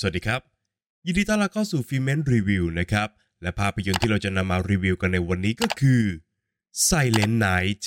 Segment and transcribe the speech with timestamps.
[0.00, 0.40] สวัสดีครับ
[1.06, 3.08] ยินดีต้อนรับเข้าสู่ฟิเมนรีวิวนะครับ
[3.42, 6.02] และภาพยนตร์ที่เราจะนำมารีวิวกันในวันนี้ก็คือ
[6.86, 7.82] Silent Night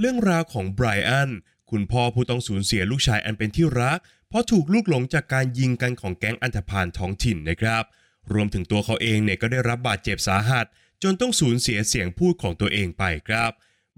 [0.00, 1.30] เรื่องราวของไบรอัน
[1.70, 3.98] คุณพ่อผู้ต้องสูญเสียลูกชายอันเป็นที่รัก
[4.28, 7.84] เพราะถูกลูกหลงจากการยิงกันของแก๊งอันธพาลท้องถิ่นนะครับ
[8.32, 10.66] รวมถึงตัวเขาเองเนี่ยก็ได้รับบาดเจ็บสาหัส
[11.02, 13.50] จนต้องสูญเสียเสียงพูดของตัวเองไปครับ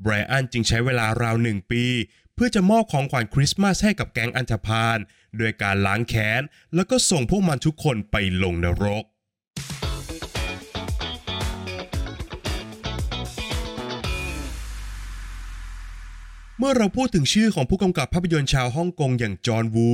[0.03, 1.85] ไบรอันจึงใช้เวลาราวหนึ่งปี
[2.35, 4.99] เพื่อจะมอบของขวัญคริสต์มาสให้กับแก๊งอันธพาล
[5.39, 6.43] โดยการล้างแค้น
[6.75, 9.05] แล้วก็ส่งพวกมันทุกคนไปลงนรก
[16.65, 19.91] มื่อเราพูดถึงชื่อของผู้กำกับภาพยนตร์ชาวฮ่องกงอย่างจอห์นวู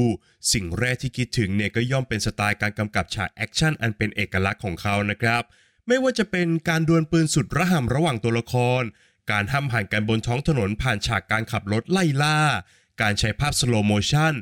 [0.52, 5.42] สิ่งแรกที่คิดถึงเนี่ยก็ย่อมเป็นสไตล์การกำกับฉากแอคชั่นอันเป็นเอกลักษณ์ของเขานะครับ
[5.86, 8.82] ไม่ว่าจะเป็นการดวลปืนสุดระห่ำระหว่างตัวละคร
[9.30, 12.38] การห้ำหันกันบนท้องถนนผ่านฉากการขับรถไล่ล่า
[13.00, 14.32] การใช้ภาพ slow motion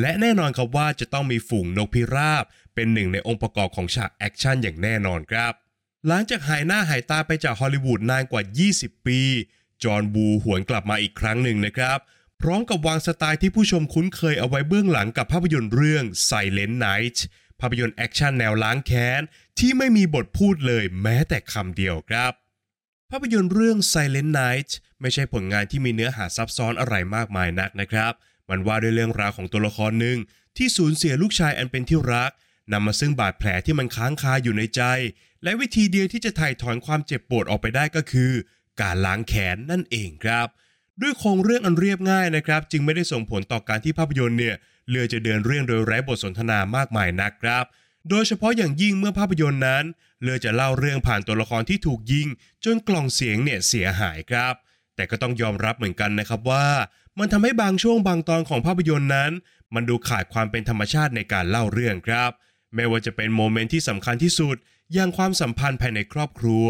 [0.00, 5.52] และแน่นอนครับว่าจะต้องมีฝูงนกพิราบ เป็นหนึ่งในองค์ประกอบของฉากแอคชั่นอย่างแน่นอนครับ
[6.08, 8.42] หลังจากหายหน้าหายตาไปจากฮอลลีวูดนานกว่า
[8.74, 9.20] 20 ปี
[9.84, 11.98] จอห์นวูหวนกลับมาอีกครั้งหนึ่งนะครับ
[12.40, 17.18] พร้อมกับวางสไตล์ที่ผู้ชมคุ้นเคยเอาไว้เบื้องหลังกับภาพยนตร์เรื่อง Silent Night
[17.60, 19.20] ภาพยนตร์แอคชั่นแนวล้างแค้น
[19.58, 22.32] ที่ไม่มีบทพูดเลยแม้แต่คำเดียวครับ
[23.10, 28.12] ภาพยนตร์เรื่อง Silent Night ไม่ใช่ผลงานที่มีเนื้อหาซับซ้อนอะไรมากมายนักนะครับ
[28.50, 30.18] มันว่าด้วยเรื่องราวของตัวละครหนึ่ง
[30.56, 32.30] ที่สูญเสียลูกชายอันเป็นที่รัก
[32.72, 34.82] นำมาซึ่งบาดแผลที่มันค้างคาอยู่ในใจ
[35.42, 38.32] และวิธีเดียวที่จะถ่ายถอนความเจ็บปวดออกไปได้ก็คือ
[38.80, 40.48] การล้างแขนนั่นเองครับ
[41.00, 44.54] ด้วยโครงเรื่องอันเรียบง่ายนะครับ จึงไม่ได้ส่งผลต่อการที่ภาพยนตร์เนี่ย
[44.88, 47.64] เลือจะเดินเรื่องโดยไร้บทสนทนามากมายนักครับ
[48.10, 49.84] โดยเฉพาะอย่างยิ่งเมื่อภาพยนตร์นั้น
[50.22, 52.28] เลือจะเล่าเรื่องผ่านตัวละครที่ถูกยิง
[52.64, 54.54] จนกล่องเสียงเนี่ยเสียหายครับ
[54.96, 56.66] แต่ก็ต้องยอมรับเหมือนกันนะครับว่า
[57.18, 59.32] มันทำให้บางช่วงบางตอนของภาพยนตร์นั้น
[59.74, 62.30] มันดูขาดความเป็นธรรมชาติในการเล่าเรื่องครับ
[62.74, 64.56] ไม่ว่าจะเป็นโมเมนต์ที่สำคัญที่สุด
[64.92, 66.66] อย่างความสัมพันธ์ภายในครอบครัว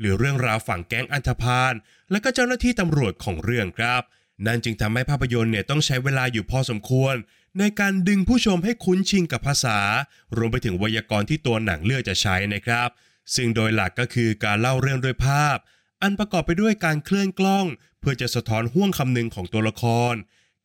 [0.00, 1.74] หรือเรื่องราวฝั่งแก๊งอันธพาล
[2.10, 4.02] และก็เจ้าหน้าที่ตำรวจของเรื่องครับ
[4.46, 7.14] นั่นจึงทำให้ภาพยนตร์เนี่ยต้องใช้เวลาอยู่พอสมควร
[7.58, 9.78] ในการดึงผู้ชมให้คุ้นชินกับภาษา
[10.36, 12.88] รวมไปถึงไวยากรณ์ที่ตัวหนังเลือกจะใช้นะครับ
[13.34, 15.56] ซึ่งโดยหลักก็คือการเล่าเรื่องด้วยภาพ
[16.02, 17.66] อันประกอบไปด้วยการเคลื่อนกล้อง
[18.00, 20.14] เพื่อจะสะท้อนห่วงคำนึงของตัวละคร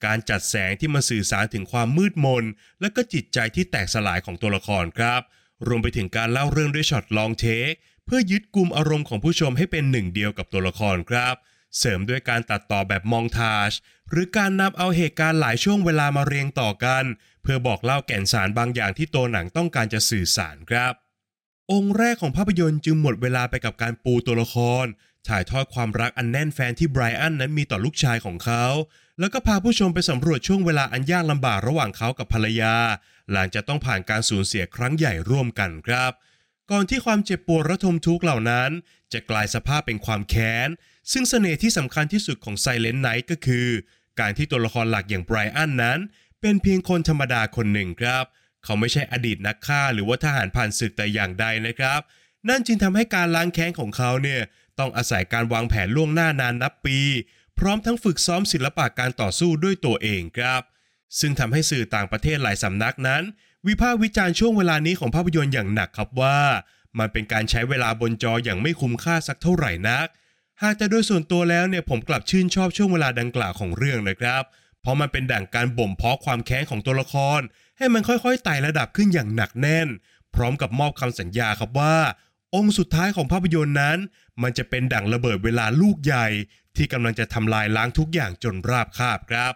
[0.06, 2.44] การจัดแสงที่มาสื่อสารถึงความมืดมน
[2.82, 5.22] และก็จิตใจที่แตกสลายของตัวละครครับ
[5.68, 7.72] รวมไปถึงการเล่าเรื่องด้วยช็อตลองเทค
[8.12, 11.36] เพื่อยึดกลุ่มอารมณ์ของผู้ชมให้เป็นหนึ่งเดียวกับตัวละครครับ
[11.78, 13.72] เสริมด้วยการตัดต่อแบบมองทาจ
[14.10, 17.04] หรือการนำเอาเหตุการณ์หลายช่วงเวลามาเรียงต่อกัน
[17.42, 20.94] เพื่อบอกเล่าแก่นสารบางอย่างที่ตัวหนังต้องการจะสื่อสารครับ
[21.72, 24.86] องค์แรกของภาพยนตร์จึงหมดเวลาไปกับการปูตัวละคร
[25.28, 28.66] ถ่ายทอดความรักอันแน่นแฟนที่ไบรอันนั้นมีต่อลูกชายของเขา
[29.20, 32.76] แล้วก็พาผู้ชมไปสำรวจช่วงเวลาอันยากลำบากระหว่างเขากับภรรยา
[33.32, 36.12] หลังจากต้องผ่านการสูญเสียครั้งใหญ่ร่วมกันครับ
[36.72, 38.70] ก่อนที่ความเจ็บปวดระทมทุกข์เหล่านั้น
[39.14, 40.70] จะกลายสภาพเป็นความแค้น
[41.12, 43.68] ซึ่งเสน่ห์ที่สำคัญที่สุดของ Silent Night ก็คือ
[44.20, 46.00] การที่ตัวละครหลักอย่างไบรอันนั้น
[46.42, 48.26] เป็นเพียงคนธรรมดาคนหนึ่งครับ
[48.64, 52.00] เขาไม่ใช่อดีตนักฆ่าหรือว่าทหารผ่านศึกแต่อย่างใดนะครับ
[52.50, 54.42] นั่นจึงทำให้การล้างแค้นของเขาเนี่ย
[54.80, 57.00] ต้องอาศัยการวางแผนล่วงหน้านานนับปี
[57.60, 60.62] พร้อมทั้งฝึกซ้อมศิลปะการต่อสู้ด้วยตัวเองครับ
[61.20, 63.24] ซึ่งทำให้สื่อต่างประเทศหลายสำนักนั้น
[63.68, 66.40] วิพากษ์วิจารณ์ช่วงเวลานี้ของภาพยนตร์อย่างหนักครับว่า
[67.00, 70.08] มันเป็นการใช้เวลาบนจออย่างไม่คุ้มค่าสักเท่าไหร่นัก
[70.62, 74.44] หากแต่โดยส่วนตัวแล้วเนี่ยผมกลับชื่นชอบช่วงเวลาดังกล่าวของเรื่องนะครับ
[74.82, 77.42] เพราะมันเป็นด่างการบ่มเพาะความแค้นของตัวละคร
[77.78, 79.88] ให้มันค่อยๆไต่ระดับขึ้นอย่างหนักแน่น
[80.36, 81.98] พร้อมกับมอบคำสัญญาครับว่า
[82.56, 83.98] องค์สุดท้ายของภาพยนตร์นั้น
[84.42, 86.28] มันจะเป็นดั่งระเบิดเวลาลูกใหญ่
[86.76, 89.54] ที่กำลังจะทำลายล้างทุกอย่างจนราบคาบครับ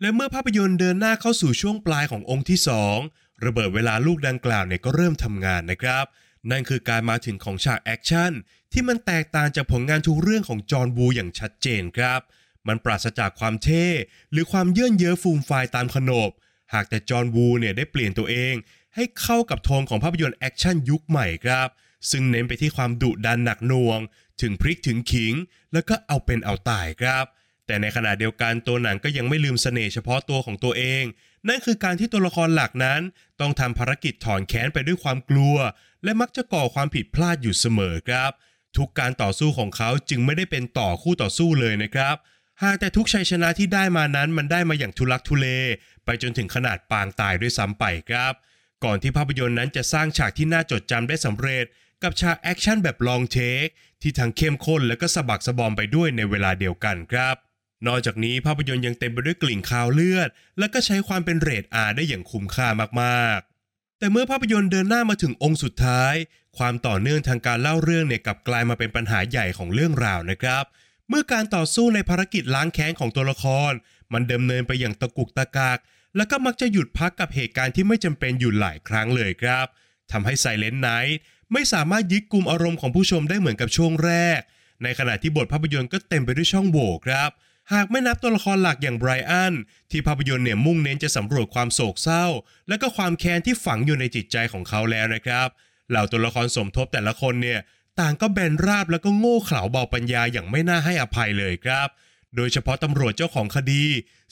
[0.00, 2.58] และเมื่อภาพยนตร์เดินหน้าเข้าสู่ช่วงปลายขององค์ที่
[3.00, 6.04] 2 ระเบิดเวลาลูกดังกล่าวเนี่ยก็เริ่มทำงานนะครับ
[6.50, 8.32] นั่นคือการมาถึงของฉากแอคชั่น
[8.72, 12.20] ที่มันแตกต่างจากผลงานทุกเรื่องของจอห์นวูอย่างชัดเจนครับ
[12.68, 13.86] มันปราศจากความเท่
[14.32, 16.30] หรือความเยื่นเย้อฟูมไฟายตามขนบ
[16.74, 18.54] หากแต่จอห์นวูเนี่ยได้เปลี่ยนตัวเอง
[18.94, 21.68] ให้เข้ากับโทนของภาพยนตร์แอคชั่นยุคใหม่ครับ
[22.10, 24.00] ซึ่งเน้นไปที่ความดุดันหนักหน่วง
[24.40, 25.34] ถึงพริกถึงขิง
[25.72, 27.24] แล้วก็เอาเป็นเอาตายครับ
[27.68, 31.04] แต่ในขณะเดียวกันตัวหนังก็ยังไม่ลืมเสน่ห์เฉพาะตัวของตัวเอง
[31.48, 33.00] นั่นคือการที่ตัวละครหลักนั้น
[33.40, 35.56] ต้องทำภารกิจถอนแค้นไปด้วยความกลัว
[36.04, 38.32] และมักจะก่อความผิดพลาดอยู่เสมอครับ
[38.76, 42.16] ทุกการต่อสู้ของเขาจึงไม่ได้เป็นต่อคู่ต่อสู้เลยนะครับ
[42.62, 45.46] หากแต่ทุกชัยชนะที่ได้มานั้นมันได้มาอย่างทุลักทุเล
[46.04, 48.32] ไปจนถึงขนาดปางตายด้วยซ้ำไปครับ
[48.84, 51.64] ก่อนที่ภาพยนตร์นั้นจะสร้างฉากที่น่าจดจำได้สำเร็จ
[52.02, 53.66] กับฉากแอคชั่นแบบ long take
[54.02, 57.36] ที่ทั้งเข้มข้นและก็สะบักสะบอมไปด้วยในเวลาเดียวกันครับ
[57.86, 60.28] นอกจากนี้ภาพยนตร์ยังเต็มไปด้วยกลิ่นคาวเลือด
[60.58, 62.68] และก็ใช้ความเป็นเรท R ได้อย่างคุ้มค่า
[63.02, 66.14] มากๆ แต่เมื่อภาพยนตร์เดินหน้ามาถึงองค์สุดท้าย
[66.58, 70.64] ความต่อเนื่องทางการเล่าเรื่องเนี่ยกลับกลายมาเป็นปัญหาใหญ่ของเรื่องราวนะครับ
[71.08, 73.72] เมื่อการต่อสู้ในภารกิจล้างแค้นของตัวละคร
[74.12, 75.78] มันดำเนินไปอย่างตะกุกตะกาก
[76.16, 79.66] แล้วก็มักจะหยุดพักกับเหตุการณ์ที่ไม่จำเป็นอยู่หลายครั้งเลยครับ
[80.12, 81.14] ทำให้ Silent Night
[81.52, 84.40] ไม่สามารถยึดกลุ่มอารมณ์ของผู้ชมได้เหมือนกับช่วงแรก
[84.82, 87.30] ในขณะที่บทภาพยนตร์ก็เต็มไปด้วยช่องโหว่ครับ
[87.74, 89.54] หากไม่นับตัวละครหลักอย่างไบรอัน
[89.90, 92.26] ที่ภาพยนตร์เนี่ยมุ่งเน้นจะสำรวจความโศกเศร้า
[92.68, 95.48] และก็ความแค้นที่ฝังอยู่ในจิตใจของเขาแล้วนะครับ
[95.90, 97.60] เหล่าตัวละครสมทบแต่ละคนเนี่ย
[98.00, 101.88] ต่างก็แบนราบแล้วก็โง่เขลาเบาปัญญาอย่างไม่น่าให้อภัยเลยครับ
[102.36, 103.84] โดยเฉพาะตำรวจเจ้าของคดี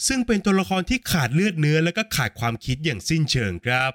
[0.07, 3.91] ซึ่งเป็นตัวละครที่ขาดเลือดเนื้อและก็ขาดความคิดอย่างสิ้นเชิงครับ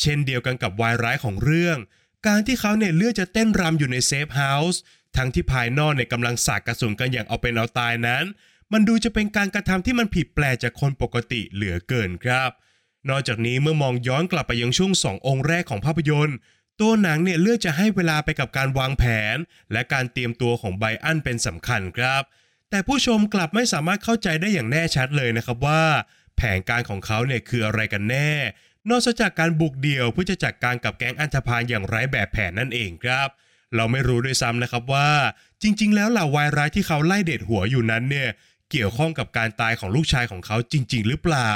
[0.00, 1.78] เช่นเดียวกันกับวายร้ายของเรื่อง
[2.26, 4.80] การที่เขาเนี่ยเลือกจะเต้นรำอยู่ในเซฟเฮาส์
[5.16, 8.24] ทั้งที่ภายนอกเนี่ยกำลังสาดกระสุนกันอย่างเอาเป็นเอาตายนั้น
[8.72, 12.50] มันดูจะเป็นการกระทำที่มันผิดแปลกจากคนปกติเหลือเกินครับ
[13.08, 16.36] นอกจากนี้เมื่อมองย้อนกลับไปยังช่วงสององค์แรกของภาพยนตร์
[16.80, 19.04] ตัวหนังเนี่ยเลือกจะให้เวลาไปกับการวางแผ
[19.34, 19.36] น
[19.72, 22.22] และการเตรียมตัวของไบอันเป็นสำคัญครับ
[22.70, 25.82] แต่ผู้ชมกลับไม่สามารถเข้าใจได้อย่างแน่ชัดเลยนะครับว่า
[26.36, 28.30] แผนการของเขาเนี่ยคืออะไรกันแน่
[28.90, 33.28] นอกจากการบุกเดี่ยวเพื่อจะจัดการกับแก๊งอันธพาลอย่างไร้แบบแผนนั่นเองครับ
[33.76, 35.10] เราไม่รู้ด้วยซ้ำนะครับว่า
[35.62, 38.28] จริง ๆ แล้วเหล่าวายร้ายที่เขาไล่เด็ดหัวอยู่นั้นเนี่ย
[38.70, 41.52] เกี่ยวข้องกับการตายของลูกชายของเขาจริง ๆ หรือเปล่า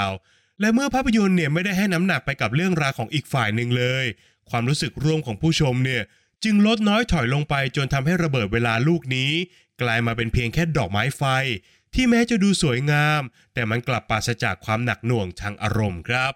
[0.61, 4.05] และเมื่อภาพยนตร์เนี่ยไม่ได้ให้น้ำหนักไปกับเรื่องราวของอีกฝ่ายหนึ่งเลย
[4.51, 6.03] ความรู้สึกร่วมของผู้ชมเนี่ย
[6.45, 9.33] จึงลดน้อยถอยลงไปจนทำให้ระเบิดเวลาลูกนี้
[9.83, 11.23] กลายมาเป็นเพียงแค่ดอกไม้ไฟ
[11.95, 13.21] ที่แม้จะดูสวยงาม
[13.55, 16.33] แต่มันกลับปราศจากความหนักหน่วงทางอารมณ์ครับ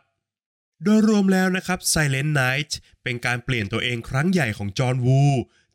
[0.85, 2.71] โดยรวมแล้วนะครับ Silent Night
[3.03, 5.23] เป็นการเปลี่ยนตัวเองครั้งใหญ่ของจอห์นวู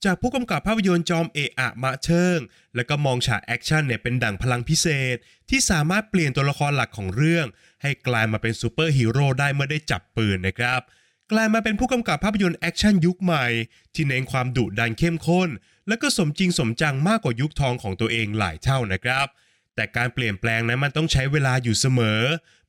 [0.05, 2.39] จากผู้กำกับภาพยนตร์จอมเอะอะมะเทิ่ง
[2.75, 5.15] แล้วก็มองฉากแอคชั่นเนี่ยเป็นดั่งพลังพิเศษ
[5.49, 7.45] ที่สามารถเปลี่ยนตัวละครหลักของเรื่อง
[7.81, 10.81] ให้กลายมาเป็นซูเปอร์ฮีโร่ได้เมื่อได้จับปืนนะครับ
[11.31, 13.45] กลายมาเป็นผู้กำกับภาพยนตร์แอคชั่นยุคใหม่
[13.93, 15.49] ที่เน้นความดุดันเข้มข้น
[15.87, 19.27] และก็สมจริงสมจังมากกว่ายุคทองของตัวเองหลายเท่านะครับ
[19.75, 22.21] แต่การเปลี่ยนแปลงนั้นมันต้องใช้เวลาอยู่เสมอ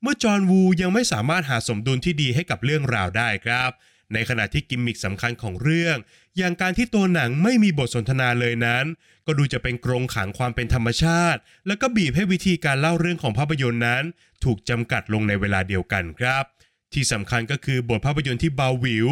[0.02, 3.70] เมื่อจอห์นวูยังไม่สามารถหาสมดุลที่ดีให้กับเรื่องราวได้ครับ
[4.12, 5.96] ในขณะที่กิมมิคสำคัญของเรื่อง
[6.38, 8.84] อย่างการที่ตัวหนังไม่มีบทสนทนาเลยนั้น
[9.26, 14.02] ก็ดูจะเป็นกรงขังความเป็นธรรมชาติ แล้วก็บีบให้วิธีการเล่าเรื่องของภาพยนตร์นั้น
[14.44, 16.44] ถูกจำกัดลงในเวลาเดียวกันครับ
[16.92, 19.08] ที่สำคัญก็คือบทภาพยนตร์ที่เบาหวิว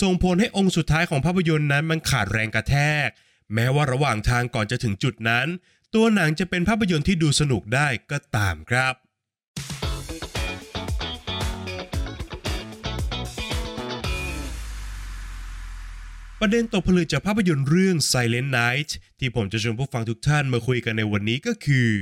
[0.00, 2.76] ส่งผลให้องค์สุดท้ายของภาพยนตร์นั้นมันขาดแรงกระแท
[3.06, 3.08] ก
[3.54, 5.46] แม้ว่าระหว่างทางก่อนจะถึงจุดนั้น
[5.94, 8.94] ตัวหนังจะเป็นภาพยนตร์ที่ดูสนุกได้ก็ตามครับ
[16.44, 21.92] ประเด็นตกผลึกจากภาพยนตร์เรื่อง Silent Night ที่ผมจะชวนผู้ฟังทุกท่านมาคุยกันในวันนี้ก็คือ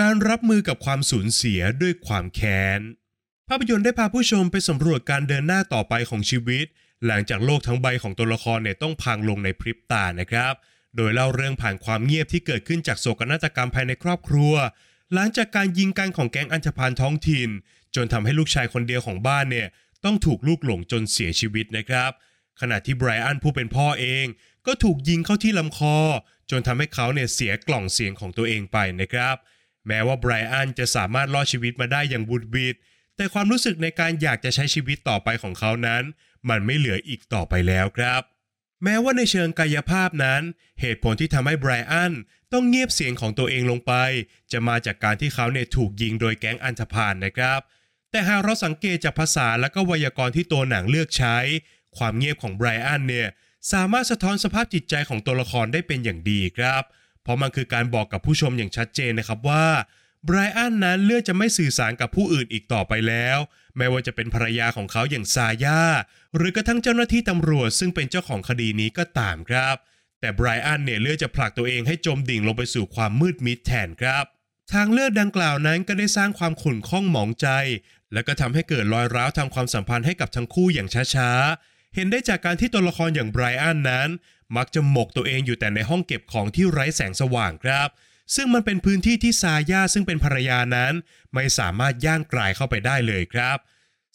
[0.00, 2.80] การรับมือกับความสูญเสียด้วยความแค้น
[3.48, 6.66] ภาพยนตร์ได้พาผู้ชมไปสำรวจการเดินหน้าต่อไปของชีวิต
[7.06, 10.54] หลังจากโลกทั้งใบของตัวละครเนี่ยต้องพังลงในพริบตานะครับ
[10.96, 14.54] โดยเล่าเรื่องผ่านความเงียบที่เกิดขึ้นจากโศกนาฏกรรมภายในครอบครัว
[15.14, 17.48] หลังจากการยิงกันของแก๊งอันธพาลท้องถิ่น
[17.94, 19.68] จนทำให้ลูกชายคนเดียวของบ้านเนี่ย
[20.04, 22.12] ต้องถูกลูกหลงจนเสียชีวิตนะครับ
[22.60, 24.26] ขณะที่ไบรอันผู้เป็นพ่อเอง
[24.66, 25.96] ก็ถูกยิงเข้าที่ลำคอ
[26.50, 29.36] จนทำให้เขาเนี่ยเสียกล่องเสียงของตัวเองไปนะครับ
[29.86, 32.74] แม้ว่าไบรอันจะสามารถรอดชีวิตมาได้อย่างบุดบิด
[33.16, 36.02] แต่ความรู้สึกในการอยากจะใช้ชีวิตต่อไปของเขานั้น
[36.48, 38.22] มันไม่เหลืออีกต่อไปแล้วครับ
[38.84, 40.42] แม้ว่าในเชิงกายภาพนั้น
[40.80, 42.12] เหตุผลที่ทำให้ไบรอัน
[42.52, 43.92] ต้องเงียบเสียงของตัวเองลงไป
[44.52, 47.60] จะมาจากการที่เขาเนี่ยถูกยิงโดยแก๊งอันธพาลนะครับ
[48.10, 51.36] แต่หากเราสังเกตจากภาษาและก็ไวยากรณ์ที่ตัวหนังเลือกใช้
[51.98, 53.28] ความเงียบของไบรอันเนี่ย
[53.72, 56.82] สามารถสะท้อนสภาพจิตใจของตัวละครได้เป็นอย่างดีครับ
[57.22, 59.66] เพราะมันคือการบอกกับผู้ชมอย่างชัดเจนนะครับว่า
[60.24, 63.38] ไบรอันนั้นเลือกจะไม่สื่อสารกับผู้อื่นอีกต่อไปแล้ว
[63.76, 65.82] ไม่ว่าจะเป็นภรรยาของเขาอย่างซาย่า
[66.36, 69.76] หรือกระทั่งเจ้าหน้าที่ตำรวจซึ่งเป็นเจ้าของคดีนี้ก็ตามครับ
[70.20, 74.24] แต่ไบรอันเนี่ยเลือกจะผลักตัวเองให้จมดิ่งลงไปสู่ความมืดมิดแทนครับ
[74.72, 77.48] ทางเลือกดังกล่าวนั้นก็ได้สร้างความขุ่นข้องหมองใจ
[78.12, 84.08] และก็ทำให้เกิดรอยร้าวทางความสัมพันธ์ให้กับทั้งคู่อย่างช้าๆ เห็นได้จากการที่ตัวละครอย่างไบรอันนั้น
[84.56, 87.88] มักจะหมกตัวเองอยู่แต่ในห้องเก็บของที่ไร้แสงสว่างครับ
[88.34, 90.92] ซึ่งมันเป็นพื้นที่ที่ซาย่าซึ่งเป็นภรรยานั้น
[91.34, 93.58] ไม่สามารถย่างกลายเข้าไปได้เลยครับ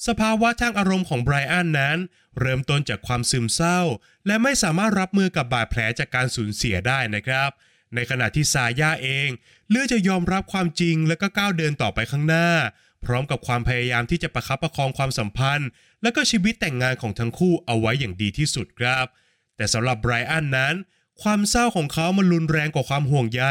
[0.08, 1.98] สภาวะทางอารมณ์ของไบรอันนั้น
[2.40, 3.80] เริ่มต้นจากความซึมเศร้า
[4.28, 7.50] และไม่สามารถรับมือกับบาดแผลจากการสูญเสียได้นะครับ
[7.96, 9.30] ในขณะที่ซาย่าเอง
[9.70, 12.50] เลือกจะยอมรับความจริงและก็ก้าวเดินต่อไปข้างหน้า
[13.06, 15.70] พร้อมกับความพยายามที่จะประคับประคองความสัมพันธ์
[16.02, 19.06] และก็ชีวิตแต่งงานของทั้งคู่เอาไว้อย่างดีที่สุดครับ
[19.56, 20.76] แต่สำหรับไบรอันนั้น
[21.22, 23.44] ความเศร้าของเขามันรุนแรงกว่าความห่วงใย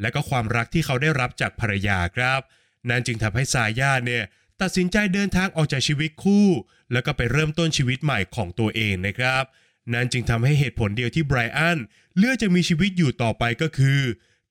[0.00, 2.40] และก็ความรักที่เขาได้รับจากภรรยาครับ
[2.88, 4.24] นั่นจึงทำให้ซาย่าเนี่ย
[4.60, 6.46] ตัดสินใจเดินทางออกจากชีวิตคู่
[6.92, 9.44] แล้วก็ไปเริ่มต้นชีวิตใหม่ของตัวเองนะครับ
[9.92, 11.78] นั่นจึงทำให้เหตุผลเดียวที่ไบรอัน
[12.18, 14.00] เลือกจะมีชีวิตอยู่ต่อไปก็คือ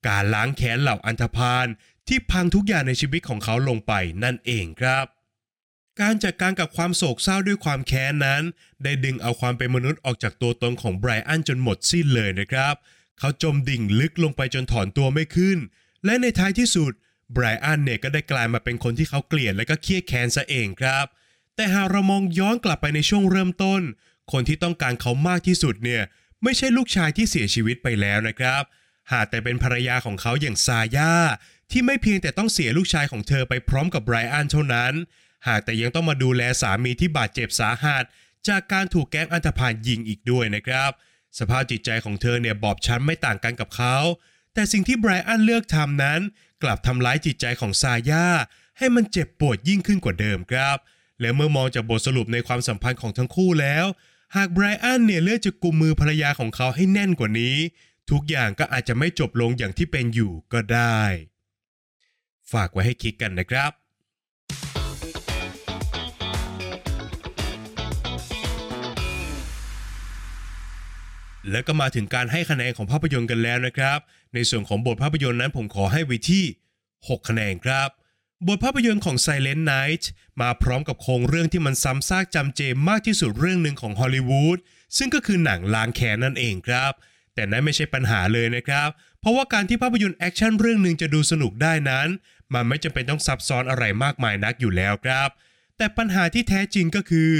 [0.07, 1.67] การล้างแค้นเหล่าอันธพาล
[2.07, 3.93] ที่พังทุกอย่างในชีวิตของเขาลงไป
[4.23, 5.05] นั่นเองครับ
[6.01, 8.43] การจัดการกับความโศกเศร้าด้วยความแค้นนั้น
[8.83, 12.75] ได้ดึงเอาความเป็นมนุษย์ออกจากตัวตนของไบรอันจนหมดสิ้นเลยนะครับ
[13.19, 15.57] เขาจมดิ่งลึกลงไปจนถอนตัวไม่ขึ้น
[16.05, 16.93] และในท้ายที่สุด
[17.33, 21.05] ไบรอันเนี่ยก็ได้กลายมาเป็นคนที่เขาเกลียดและก็เครียดแค้นซะเองครับ
[21.55, 23.81] แต่หากเรามองย้อนกลับไปในช่วงเริ่มต้น
[24.31, 26.03] คนที่ต้องการเขามากที่สุดเนี่ย
[26.43, 28.63] ไม่ใช่ลูกชายที่เสียชีวิตไปแล้วนะครับ
[29.11, 31.13] หากแต่เป็นภรรยาของเขาอย่างซาย่า
[31.71, 34.93] ที่ไม่เพียงแต่ต้องเสียลูกชายของเธอไปพร้อมกับไบรอันเท่านั้น
[35.47, 38.03] หากแต่ยังต้องมาดูแลสามีที่บาดเจ็บสาหัส
[38.47, 40.91] จากการถูกแก๊งอันธพาลยิงอีกด้วยนะครับ
[41.39, 43.97] สภาพจิตใจของเธอเนี่ยบอบช้ำไม่ต่างกันกับเขา
[44.53, 46.21] แต่สิ่งที่ไบรอันเลือกทำนั้น
[46.63, 48.27] กลับทำร้ายจิตใจของซาย่า
[48.77, 50.77] ให้มันเจ็บปวดยิ่งขึ้นกว่าเดิมครับ
[51.21, 53.85] และเมื่อมองจากบทสรุปในความสัมพันธ์ของทั้งคู่แล้ว
[54.35, 57.57] หากไบรอันเนี่ยเลือกจะกุมมือภรรยาของเขาให้แน่นกว่านี้
[58.11, 61.01] ทุกอย่างก็อาจจะไม่จบลงอย่างที่เป็นอยู่ก็ได้
[62.53, 63.71] ฝากไว้ให้คิดกันนะครับ
[71.51, 73.99] แล้วก็มาถึงการให้คะแนนของภาพยนตร์กันแล้วนะครับ
[74.33, 76.43] ในส่วนของบทภาพยนตร์นั้นผมขอให้ไว้ที่
[76.87, 77.89] 6 คะแนนครับ
[78.47, 80.03] บทภาพยนตร์ของ Silent Night
[80.41, 84.57] มาพร้อมกับโครงเรื่องที่มันซ้ำซากจำเจมากที่สุดเรื่องหนึ่งของฮอลลีวูด
[84.97, 86.93] ซึ่งก็คือหนังล้างแค้นนั่นเองครับ
[87.33, 92.07] แต่นั้นไม่ใช่ปัญหาเลยนะครับ เพราะว่าการที่ภาพยนตร์แอคชั่นเรื่องหนึ่งจะดูสนุกได้นั้น
[92.53, 95.29] มันไม่จำเป็นต้องซับซ้อนอะไรมากมายนักอยู่แล้วครับ
[95.77, 97.31] แต่ปัญหาที่แท้จริงก็คือ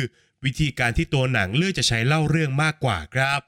[0.46, 3.40] วิธีการที่ตัวหนังเลือกจะใช้เล่าเรื่องมากกว่าครับ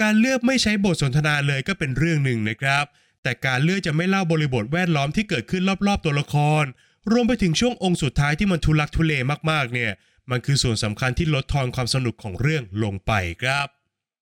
[0.00, 2.84] การเลือกไม่ใช้บทสนทนาเลยก็เป็นเรื่องหนึ่งนะครับ
[3.22, 6.64] แต่การเลือกจะไม่เล่าบริบทแวดล้อมที่เกิดขึ้นรอบๆตัวละคร
[7.12, 9.12] รวมไปถึงช่วงองค์สุดท้ายที่มันทุลักทุเล
[9.50, 9.92] มากๆเนี่ย
[10.30, 13.12] มันคือส่วนสำคัญที่ลดทอนความสนุกของเรื่องลงไป
[13.42, 13.66] ครับ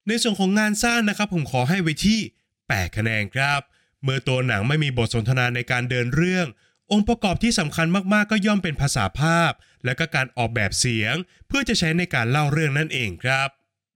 [0.07, 2.21] ในส่วนของงานสร้างนะครับผมขอให้ไว้ที่
[2.59, 3.61] 8 คะแนนครับ
[4.03, 6.47] เมื่อตัวหนังไม่มีบทสนทนาในการเดินเรื่อง
[6.93, 9.53] องค์ประกอบที่สำคัญมากๆ ก็ย่อมเป็นภาษาภาพ
[9.85, 11.15] และก็การออกแบบเสียง
[11.49, 13.49] เพื่อจะใช้ในการเล่าเรื่องนั่นเองครับ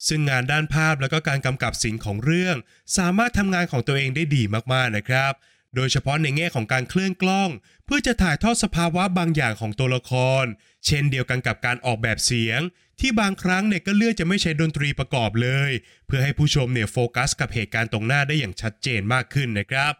[0.09, 2.57] ซึ่งงานด้านภาพและก็การกำกับเสียงของเรื่อง
[2.97, 4.43] สามารถทำงานของตัวเองได้ดี
[4.73, 5.33] มากๆนะครับ
[5.75, 7.51] โดยเฉพาะในแง่ของการเคลื่อนกล้อง
[7.85, 10.45] เพื่อจะถ่ายทอดสภาวะบางอย่างของตัวละคร
[10.87, 12.61] เช่นเดียวกันกับการออกแบบเสียง
[13.01, 15.71] ที่บางครั้งเนี่ยก็เลือกจะไม่ใช้ดนตรีประกอบเลย
[16.07, 19.93] เพื่อให้ผู้ชมเนี่ยโฟกัสกับเหตุการณ์ตรงหน้าได้อย่างชัดเจนมากขึ้นนะครับ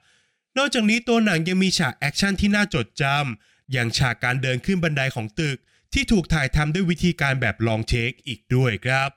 [0.59, 5.59] นอกจากนี้ตัวหนังยังมีฉากแอคชั่นที่น่าจดจำอย่างฉากการเดินขึ้นบันไดของตึก
[5.93, 9.11] ที่ถูกถ่ายทำด้วยวิธีการแบบลองเทคอีกด้วยครับ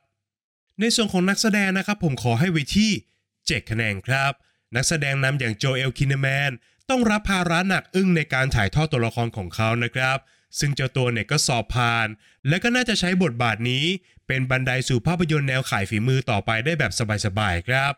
[0.80, 2.92] ในส่วนของนักแสดงนะครับผมขอให้ไว้ที่
[3.32, 4.32] 7คะแนนครับ
[4.76, 6.52] นักแสดงนำอย่างโจเอลคินแมน
[6.90, 10.18] ต้องรับภาระหนักอึ้งในการถ่ายทอดตัวละครของเขานะครับ
[10.60, 12.08] ซึ่งเจ้าตัวเนี่ยก็สอบผ่าน
[12.48, 13.86] และก็น่าจะใช้บทบาทนี้
[14.28, 16.92] เป็นบันไดสู่ภาพยนตร์แนวขายฝีมือต่อไปได้แบบ
[17.26, 17.94] สบายๆครับ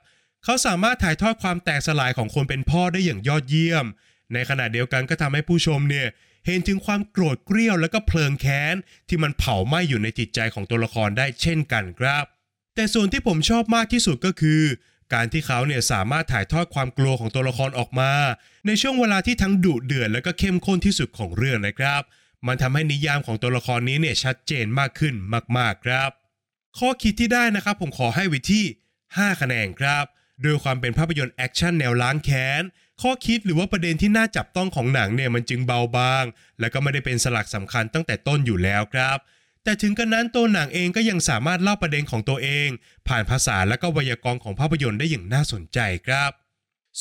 [0.45, 3.85] เขาสามารถถ่ายทอดความแตกสลายของคนเป็นพ่อได้อย่างยอดเยี่ยม
[4.33, 6.07] ในขณะเดียวกันก็ทำให้ผู้ชมเนี่ย
[6.45, 8.75] เห็นถึงความโกรธเกรี้ยวและก็เพลิงแค้น
[9.07, 12.25] ที่มันเผาไหม้อยู่ในจิตใจของตัวละครได้เช่นกันครับ
[12.75, 14.61] แต่ส่วนที่ผมชอบมากที่สุดก็คือ
[15.13, 18.11] การที่เขาเนี่ยสามารถถ่ายทอดความกลัวของตัวละครออกมา
[18.67, 22.01] ในช่วงเวลาที่ทั้งดุเดือดและก็เข้มข้นที่สุดของเรื่องนะครับ
[22.47, 25.13] มันทำให้นิยามของตัวละครนี้เนี่ยชัดเจนมากขึ้น
[25.57, 26.11] มากๆครับ
[26.77, 28.63] ข้อคิดที่ได้นะครับผมขอให้ไว้ที่
[29.03, 30.05] 5 คะแนนครับ
[30.41, 32.63] โดยความเป็นภาพยนตร์แอคชั่นแนวล้างแค้น
[33.01, 36.25] ข้อคิดหรือว่าประเด็นที่น่าจับต้องของหนังเนี่ยมันจึงเบาบาง
[36.59, 39.17] และก็ไม่ได้เป็นสลักสำคัญตั้งแต่ต้นอยู่แล้วครับ
[39.63, 42.69] แต่ถึงกระนั้นตัวหนังเองก็ยังสามารถเล่าประเด็นของตัวเอง
[43.07, 46.31] ผ่านภาษาและก็ไวยากรณ์ของภาพยนตร์ได้อย่างน่าสนใจครับ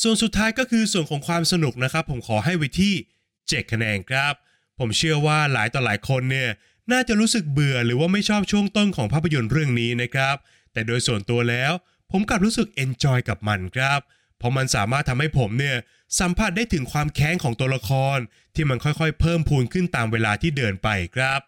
[0.01, 2.93] ส่วนสุดท้ายก็คือส่วนของความสนุกนะครับ ผมขอให้ไว้ที่
[3.33, 4.33] 7คะแนนครับ
[4.79, 6.49] ผมเชื่อว่าหลายต่อหลายคนเนี่ย
[6.91, 10.35] น่าจะรู้สึกเบื่อหรือว่าไม่ชอบช่วงต้นของภาพยนตร์เรื่องนี้นะครับ
[10.73, 11.71] แต่โดยส่วนตัวแล้ว
[12.11, 13.99] ผมกลับรู้สึก enjoy กับมันครับ
[14.37, 15.77] เพราะมันสามารถทำให้ผมเนี่ย
[16.19, 18.17] สัมผัสได้ถึงความแค้นของตัวละคร
[18.55, 21.39] ที่มันค่อยๆ เพิ่มพูนขึ้นตามเวลาที่เดินไปครับ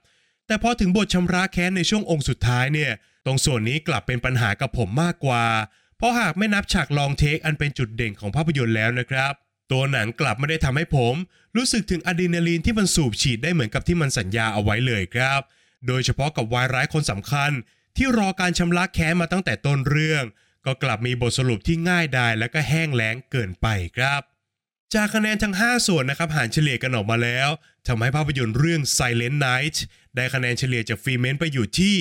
[0.47, 2.91] แต่พอถึงบทชำระแค้นในช่วงองค์สุดท้ายเนี่ย
[3.25, 5.45] ตรงส่วนนี้กลับเป็นปัญหากับผมมากกว่า
[5.97, 9.33] เพราะหากไม่นับฉาก long take อันเป็นจุดเด่นของภาพยนตร์แล้วนะครับ
[9.71, 11.13] ตัวหนังกลับไม่ได้ทำให้ผม
[11.55, 15.41] รู้สึกถึงอะดรีนาลีนที่มันสูบฉีดได้เหมือนกับที่มันสัญญาเอาไว้เลยครับ
[15.87, 17.51] โดยเฉพาะกับวายร้ายคนสำคัญ
[17.97, 20.23] ที่รอการชำระแค้นมาตั้งแต่ต้นเรื่อง
[20.67, 24.21] ก็กลับมีบทสรุปที่ง่ายดายและก็แห้งแล้งเกินไปครับ
[24.93, 27.49] จากคะแนนทั้ง 5 ส่วนนะครับหารเฉลี่ยกันออกมาแล้ว
[27.87, 29.77] ทำให้ภาพยนตร์เรื่อง Silent Night
[30.15, 31.97] ได้คะแนนเฉลี่ยจากฟรีเมนไปอยู่ที่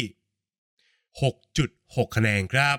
[1.11, 2.79] 6.6 คะแนนครับ